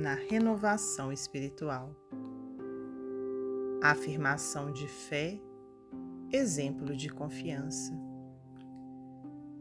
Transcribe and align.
na 0.00 0.14
renovação 0.14 1.12
espiritual. 1.12 1.94
Afirmação 3.82 4.72
de 4.72 4.88
fé, 4.88 5.38
exemplo 6.32 6.96
de 6.96 7.10
confiança. 7.10 7.92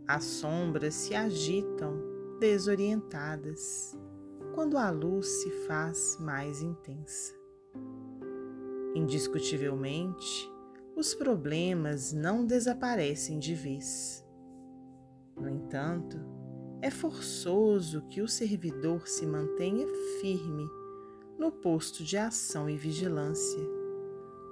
As 0.07 0.23
sombras 0.23 0.93
se 0.95 1.13
agitam 1.13 2.01
desorientadas 2.39 3.97
quando 4.55 4.77
a 4.77 4.89
luz 4.89 5.27
se 5.27 5.51
faz 5.67 6.17
mais 6.21 6.61
intensa. 6.61 7.33
Indiscutivelmente, 8.95 10.49
os 10.95 11.13
problemas 11.13 12.13
não 12.13 12.45
desaparecem 12.45 13.39
de 13.39 13.53
vez. 13.53 14.25
No 15.35 15.49
entanto, 15.49 16.17
é 16.81 16.89
forçoso 16.89 18.01
que 18.09 18.21
o 18.21 18.27
servidor 18.27 19.07
se 19.07 19.25
mantenha 19.25 19.85
firme 20.21 20.67
no 21.37 21.51
posto 21.51 22.03
de 22.03 22.17
ação 22.17 22.69
e 22.69 22.77
vigilância, 22.77 23.63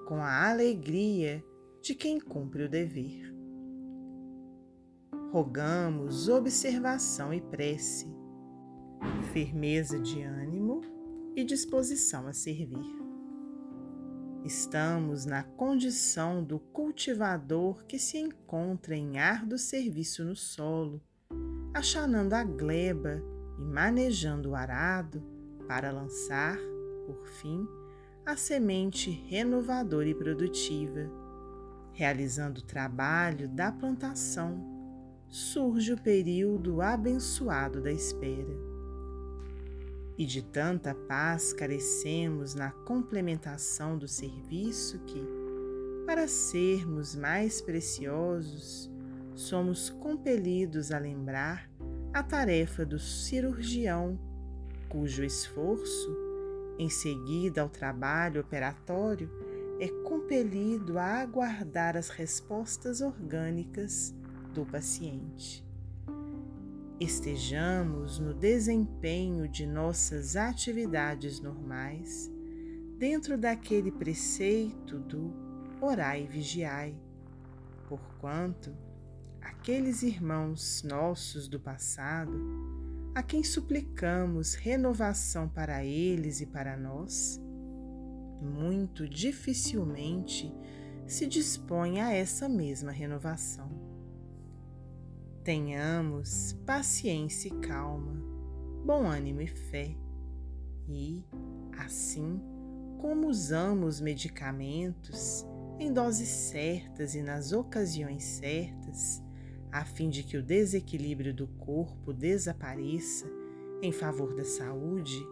com 0.08 0.22
a 0.22 0.49
alegria 0.49 1.44
de 1.82 1.94
quem 1.95 2.20
cumpre 2.20 2.63
o 2.63 2.70
dever. 2.70 3.34
Rogamos 5.32 6.30
observação 6.30 7.34
e 7.34 7.41
prece, 7.41 8.08
firmeza 9.34 9.99
de 9.99 10.21
ânimo 10.21 10.82
e 11.35 11.44
disposição 11.44 12.27
a 12.27 12.34
servir. 12.34 12.98
Estamos 14.44 15.26
na 15.26 15.44
condição 15.44 16.41
do 16.41 16.57
cultivador 16.59 17.84
que 17.85 17.99
se 17.99 18.18
encontra 18.18 18.96
em 18.96 19.20
árduo 19.20 19.57
serviço 19.57 20.23
no 20.23 20.35
solo, 20.35 21.02
achanando 21.73 22.34
a 22.34 22.44
gleba 22.44 23.23
e 23.57 23.63
manejando 23.63 24.49
o 24.49 24.55
arado 24.55 25.23
para 25.68 25.91
lançar, 25.91 26.57
por 27.05 27.26
fim, 27.27 27.68
a 28.26 28.35
semente 28.35 29.09
renovadora 29.09 30.07
e 30.07 30.15
produtiva. 30.15 31.09
Realizando 31.93 32.59
o 32.59 32.65
trabalho 32.65 33.48
da 33.48 33.71
plantação, 33.71 34.63
surge 35.27 35.93
o 35.93 36.01
período 36.01 36.82
abençoado 36.82 37.81
da 37.81 37.91
espera 37.91 38.77
e 40.18 40.26
de 40.26 40.41
tanta 40.41 40.96
paz 40.96 41.54
carecemos 41.54 42.55
na 42.55 42.71
complementação 42.71 43.98
do 43.98 44.07
serviço 44.07 44.98
que, 45.05 45.21
para 46.05 46.27
sermos 46.27 47.15
mais 47.15 47.62
preciosos, 47.62 48.90
somos 49.48 49.90
compelidos 49.90 50.91
a 50.91 50.99
lembrar 50.99 51.70
a 52.13 52.21
tarefa 52.21 52.85
do 52.85 52.99
cirurgião, 52.99 54.20
cujo 54.90 55.23
esforço, 55.23 56.15
em 56.77 56.90
seguida 56.90 57.62
ao 57.62 57.70
trabalho 57.70 58.41
operatório, 58.41 59.29
é 59.79 59.87
compelido 60.03 60.99
a 60.99 61.21
aguardar 61.21 61.95
as 61.95 62.09
respostas 62.09 62.99
orgânicas 62.99 64.13
do 64.53 64.66
paciente. 64.66 65.66
Estejamos 67.00 68.19
no 68.19 68.34
desempenho 68.34 69.47
de 69.47 69.66
nossas 69.66 70.35
atividades 70.35 71.40
normais, 71.40 72.29
dentro 72.97 73.38
daquele 73.38 73.91
preceito 73.91 75.00
do 75.00 75.34
orai 75.79 76.23
e 76.23 76.28
vigiai, 76.28 76.95
porquanto 77.88 78.75
aqueles 79.41 80.03
irmãos 80.03 80.84
nossos 80.84 81.47
do 81.47 81.59
passado, 81.59 82.31
a 83.13 83.24
quem 83.24 83.44
suplicamos 83.44 84.53
renovação 84.53 85.50
para 85.50 85.84
eles 85.84 86.41
e 86.41 86.46
para 86.46 86.78
nós, 86.78 87.41
muito 88.42 89.08
dificilmente 89.08 90.53
se 91.08 91.25
dispõe 91.25 92.00
a 92.00 92.14
essa 92.14 92.48
mesma 92.48 92.92
renovação. 92.92 93.70
Tenhamos 95.44 96.54
paciência 96.66 97.48
e 97.48 97.59
calma, 97.59 98.14
bom 98.86 99.08
ânimo 99.08 99.42
e 99.42 99.48
fé, 99.48 99.96
e, 100.88 101.25
assim 101.78 102.40
como 103.00 103.28
usamos 103.28 104.02
medicamentos 104.02 105.46
em 105.80 105.94
doses 105.94 106.30
certas 106.30 107.16
e 107.16 107.22
nas 107.22 107.52
ocasiões 107.52 108.24
certas, 108.24 109.24
a 109.72 109.84
fim 109.84 110.10
de 110.10 110.24
que 110.24 110.38
o 110.38 110.44
desequilíbrio 110.44 111.34
do 111.34 111.48
corpo 111.48 112.14
desapareça 112.14 113.30
em 113.82 113.92
favor 113.92 114.34
da 114.34 114.44
saúde, 114.44 115.26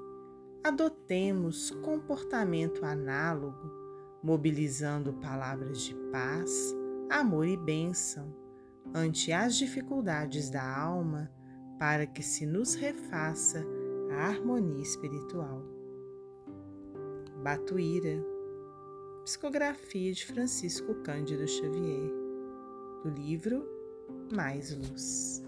adotemos 0.63 1.71
comportamento 1.83 2.85
análogo, 2.85 3.71
mobilizando 4.23 5.13
palavras 5.13 5.81
de 5.81 5.95
paz, 6.11 6.75
amor 7.09 7.47
e 7.47 7.57
bênção 7.57 8.33
ante 8.93 9.31
as 9.31 9.55
dificuldades 9.55 10.49
da 10.49 10.63
alma 10.63 11.31
para 11.77 12.05
que 12.05 12.23
se 12.23 12.45
nos 12.45 12.75
refaça 12.75 13.65
a 14.11 14.27
harmonia 14.27 14.81
espiritual. 14.81 15.63
Batuíra, 17.43 18.23
psicografia 19.23 20.13
de 20.13 20.25
Francisco 20.25 20.95
Cândido 20.95 21.47
Xavier, 21.47 22.11
do 23.03 23.09
livro 23.09 23.67
Mais 24.31 24.71
Luz. 24.71 25.44